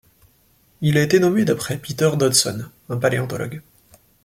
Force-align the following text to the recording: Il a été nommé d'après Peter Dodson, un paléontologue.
Il 0.81 0.97
a 0.97 1.03
été 1.03 1.19
nommé 1.19 1.45
d'après 1.45 1.77
Peter 1.77 2.09
Dodson, 2.17 2.65
un 2.89 2.97
paléontologue. 2.97 3.61